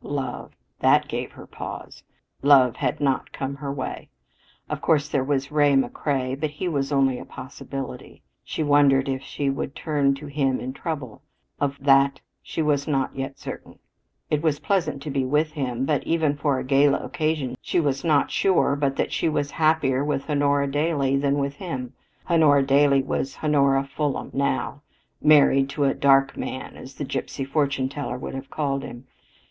Love! 0.00 0.56
That 0.78 1.06
gave 1.06 1.32
her 1.32 1.46
pause. 1.46 2.02
Love 2.40 2.76
had 2.76 2.98
not 2.98 3.30
come 3.30 3.56
her 3.56 3.70
way. 3.70 4.08
Of 4.70 4.80
course 4.80 5.06
there 5.06 5.22
was 5.22 5.52
Ray 5.52 5.74
McCrea. 5.74 6.40
But 6.40 6.52
he 6.52 6.66
was 6.66 6.90
only 6.92 7.18
a 7.18 7.26
possibility. 7.26 8.22
She 8.42 8.62
wondered 8.62 9.06
if 9.06 9.20
she 9.20 9.50
would 9.50 9.76
turn 9.76 10.14
to 10.14 10.28
him 10.28 10.60
in 10.60 10.72
trouble. 10.72 11.20
Of 11.60 11.76
that 11.78 12.22
she 12.42 12.62
was 12.62 12.88
not 12.88 13.14
yet 13.14 13.38
certain. 13.38 13.78
It 14.30 14.40
was 14.42 14.60
pleasant 14.60 15.02
to 15.02 15.10
be 15.10 15.26
with 15.26 15.52
him, 15.52 15.84
but 15.84 16.04
even 16.04 16.38
for 16.38 16.58
a 16.58 16.64
gala 16.64 16.96
occasion 17.00 17.54
she 17.60 17.78
was 17.78 18.02
not 18.02 18.30
sure 18.30 18.74
but 18.74 18.96
that 18.96 19.12
she 19.12 19.28
was 19.28 19.50
happier 19.50 20.02
with 20.02 20.24
Honora 20.30 20.70
Daley 20.70 21.18
than 21.18 21.36
with 21.36 21.56
him. 21.56 21.92
Honora 22.30 22.62
Daley 22.62 23.02
was 23.02 23.36
Honora 23.44 23.84
Fulham 23.84 24.30
now 24.32 24.80
married 25.20 25.68
to 25.68 25.84
a 25.84 25.92
"dark 25.92 26.34
man" 26.34 26.78
as 26.78 26.94
the 26.94 27.04
gypsy 27.04 27.46
fortune 27.46 27.90
tellers 27.90 28.22
would 28.22 28.34
have 28.34 28.48
called 28.48 28.82
him. 28.84 29.04